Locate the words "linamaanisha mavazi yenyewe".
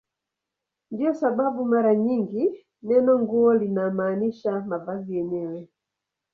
3.59-5.61